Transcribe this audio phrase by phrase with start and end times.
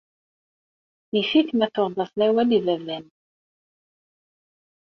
[1.15, 3.05] Yif-it ma tuɣeḍ-as awal i baba-m.